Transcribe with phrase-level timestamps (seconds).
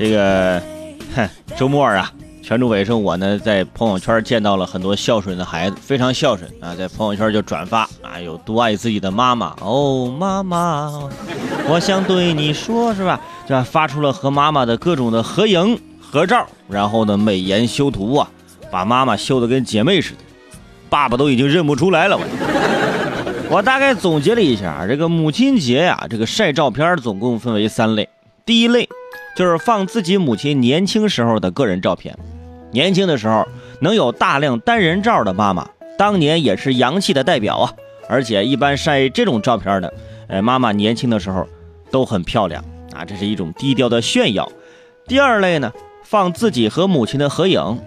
[0.00, 0.62] 这个，
[1.14, 2.10] 哼，周末啊，
[2.42, 10.90] 全主伟生我呢在朋友圈见到了很多孝顺的孩子，非常孝顺啊，在朋友圈就转发啊，有多爱自己的妈妈哦，妈妈，
[11.68, 13.20] 我想对你说，是吧？
[13.46, 18.26] 这发出了和妈妈的各种的合影合照，然后呢美颜修图啊，
[18.70, 20.18] 把妈妈修的跟姐妹似的，
[20.88, 22.16] 爸爸都已经认不出来了。
[22.16, 22.24] 我
[23.52, 28.08] 我大概总结了一下，这个母亲节呀，这个晒照片总共分为三类，
[28.46, 28.88] 第一类。
[29.40, 32.14] 就是放自己母亲年轻时候的个人照片，
[32.72, 33.48] 年轻的时候
[33.80, 37.72] 能有大量单人照的妈妈，当年也是洋气的代表啊！
[38.06, 39.94] 而且一般晒这种照片的，
[40.28, 41.48] 呃，妈妈年轻的时候
[41.90, 42.62] 都很漂亮
[42.94, 44.46] 啊，这是一种低调的炫耀。
[45.06, 45.72] 第二类呢，
[46.04, 47.80] 放自己和母亲的合影，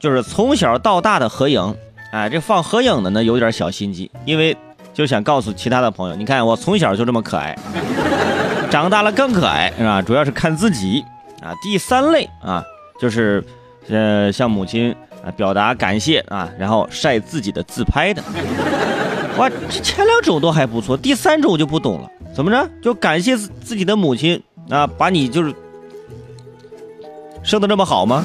[0.00, 1.76] 就是从小到大的合影。
[2.12, 4.56] 哎，这放合影的呢有点小心机，因为
[4.94, 7.54] 就想告诉其他的朋友，你看我从小就这么可爱。
[8.72, 10.00] 长大了更可爱是吧？
[10.00, 11.04] 主要是看自己
[11.42, 11.52] 啊。
[11.62, 12.64] 第三类啊，
[12.98, 13.44] 就是
[13.90, 18.22] 呃向母亲啊表达感谢啊，然后晒自己的自拍的。
[19.36, 22.66] 哇，前两种都还不错，第三种我就不懂了，怎么着？
[22.82, 25.54] 就感谢自自己的母亲啊，把你就是
[27.42, 28.24] 生的这么好吗？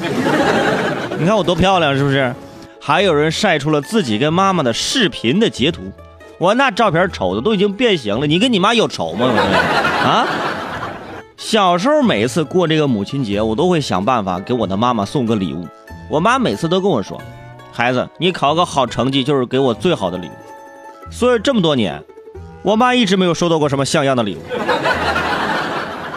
[1.20, 2.34] 你看我多漂亮，是不是？
[2.80, 5.82] 还有人晒出了自己跟妈妈的视频的截图。
[6.38, 9.26] 我那照片丑的都已经变形了，你跟你妈有仇吗？
[10.04, 10.26] 啊！
[11.36, 15.66] 小时候每次过这个母亲节，我都会想办法给我的妈妈送个礼物。
[16.08, 17.20] 我妈每次都跟我说
[17.72, 20.32] ：“孩子，你考个好成绩就是给我最好的礼物。”
[21.10, 22.02] 所以这么多年，
[22.62, 24.40] 我妈一直没有收到过什么像样的礼物。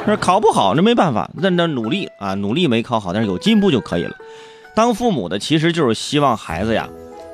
[0.05, 4.15] 那考不好那没办法，那那努力啊，努力没考好，但是有进步就可以了。
[4.75, 6.87] 当父母的其实就是希望孩子呀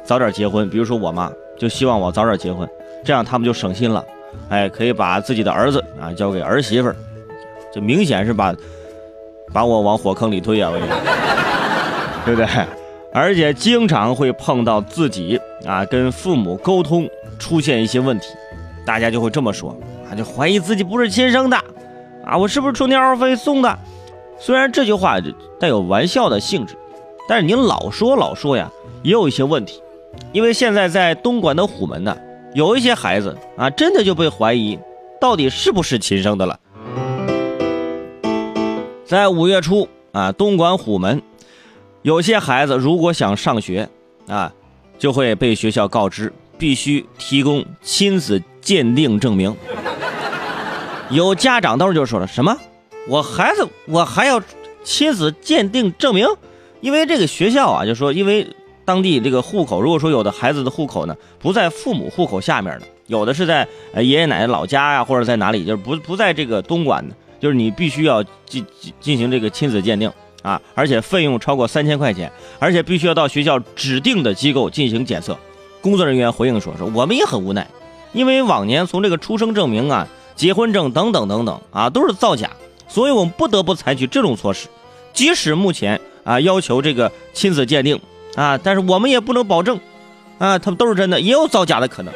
[0.04, 2.68] 早点结婚，比如说我妈就希望我早点结婚。
[3.08, 4.04] 这样他们就省心了，
[4.50, 6.96] 哎，可以把自己的儿子啊交给儿媳妇儿，
[7.74, 8.54] 这明显是把
[9.54, 10.74] 把我往火坑里推啊，
[12.26, 12.46] 对不对？
[13.14, 17.10] 而且经常会碰到自己啊跟父母沟通
[17.40, 18.28] 出现一些问题，
[18.86, 19.74] 大家就会这么说
[20.12, 21.56] 啊，就怀疑自己不是亲生的
[22.26, 23.80] 啊，我是不是充点费送的？
[24.38, 25.18] 虽然这句话
[25.58, 26.76] 带有玩笑的性质，
[27.30, 28.70] 但是您老说老说呀，
[29.02, 29.82] 也有一些问题，
[30.34, 32.14] 因为现在在东莞的虎门呢。
[32.58, 34.80] 有一些孩子啊，真的就被怀疑，
[35.22, 36.60] 到底是不是亲生的了。
[39.06, 41.22] 在五月初啊，东莞虎门，
[42.02, 43.88] 有些孩子如果想上学
[44.28, 44.52] 啊，
[44.98, 49.56] 就会被学校告知必须提供亲子鉴定证明。
[51.12, 52.58] 有家长当时就说了：“什么？
[53.08, 54.42] 我孩子我还要
[54.84, 56.28] 亲子鉴定证明？
[56.82, 58.48] 因为这个学校啊，就说因为。”
[58.88, 68.66] 当地这个户口，如果说有的孩子的户口呢不在父母户口下面的，有的是在呃爷爷奶奶老家呀，或者在哪里，就是不不在这个东莞的，就是你必须要进
[69.02, 70.10] 进行这个亲子鉴定
[70.42, 75.38] 啊，而且费用超过三千块钱，而且必须要到学校指定的机构进行检测。
[75.82, 77.68] 工作人员回应说说我们也很无奈，
[78.14, 82.52] 因为往年从这个出生证明啊、结婚证等等等等啊都是造假，
[82.88, 84.70] 所以我们不得不采取这种措施。
[85.12, 88.00] 即使目前啊要求这个亲子鉴定。
[88.38, 88.56] 啊！
[88.64, 89.80] 但是我们也不能保证，
[90.38, 92.14] 啊，他们都是真的，也有造假的可能。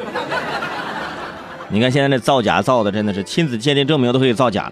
[1.70, 4.72] 你看现在那造假造的真的是亲子鉴定证明都可以造假，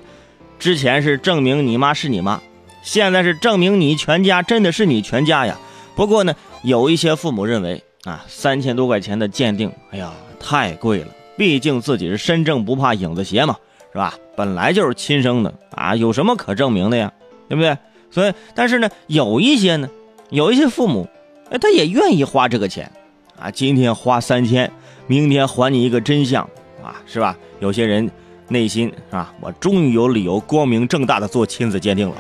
[0.59, 2.39] 之前是证明你妈是你妈，
[2.83, 5.57] 现在是证明你全家真的是你全家呀。
[5.95, 11.07] 不过呢，有一些父母认为啊，三千多块钱的鉴定，哎呀，太贵了。
[11.35, 13.55] 毕竟自己是身正不怕影子斜嘛，
[13.91, 14.13] 是吧？
[14.35, 17.11] 本来就是亲生的啊，有什么可证明的呀？
[17.47, 17.75] 对不对？
[18.11, 19.89] 所以，但是呢，有一些呢，
[20.29, 21.07] 有一些父母。
[21.49, 22.91] 哎，他也愿意花这个钱，
[23.39, 24.71] 啊，今天花三千，
[25.07, 26.43] 明天还你一个真相，
[26.83, 27.35] 啊，是吧？
[27.59, 28.09] 有些人
[28.47, 29.33] 内心是吧？
[29.41, 32.15] 我终于有理由光明正大的做亲子鉴定了，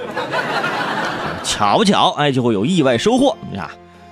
[1.43, 2.09] 巧不巧？
[2.17, 3.69] 哎，就会有意外收获，你看，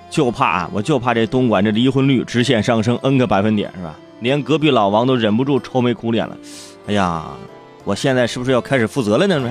[0.10, 3.96] 就怕啊，我就怕这东莞这离婚率直线上升 n 个百分点，是吧？
[4.20, 6.38] 连隔壁老王都忍不住愁眉苦脸了，
[6.88, 7.26] 哎呀，
[7.84, 9.50] 我现在是不是要开始负责了呢？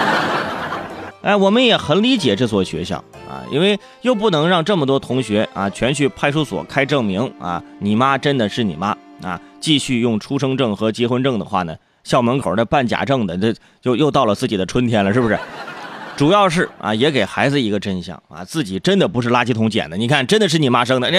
[1.22, 3.02] 哎，我们也很理解这所学校。
[3.50, 15.38] 因为又不能让这么多同学啊全去派出所开证明啊，你妈真的是你妈啊，继续用出生证和结婚证的话呢，校门口那办假证的，这就又到了自己的春天了，是不是？
[16.16, 21.18] 主要是啊，也给孩子一个真相啊，自己真的不是垃圾桶捡的，你看，真的是你妈生的，你。